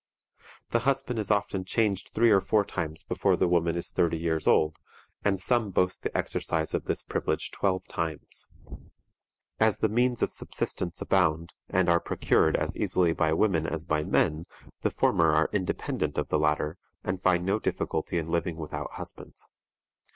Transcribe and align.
The 0.71 0.79
husband 0.79 1.19
is 1.19 1.29
often 1.29 1.63
changed 1.63 2.09
three 2.09 2.31
or 2.31 2.41
four 2.41 2.65
times 2.65 3.03
before 3.03 3.35
the 3.35 3.47
woman 3.47 3.75
is 3.75 3.91
thirty 3.91 4.17
years 4.17 4.47
old, 4.47 4.79
and 5.23 5.39
some 5.39 5.69
boast 5.69 6.01
the 6.01 6.17
exercise 6.17 6.73
of 6.73 6.85
this 6.85 7.03
privilege 7.03 7.51
twelve 7.51 7.85
times. 7.87 8.49
As 9.59 9.77
the 9.77 9.87
means 9.87 10.23
of 10.23 10.31
subsistence 10.31 11.03
abound, 11.03 11.53
and 11.69 11.87
are 11.87 11.99
procured 11.99 12.55
as 12.55 12.75
easily 12.75 13.13
by 13.13 13.31
women 13.33 13.67
as 13.67 13.85
by 13.85 14.03
men, 14.03 14.47
the 14.81 14.89
former 14.89 15.33
are 15.33 15.51
independent 15.53 16.17
of 16.17 16.29
the 16.29 16.39
latter, 16.39 16.79
and 17.03 17.21
find 17.21 17.45
no 17.45 17.59
difficulty 17.59 18.17
in 18.17 18.27
living 18.31 18.55
without 18.57 18.89
husbands. 18.93 19.49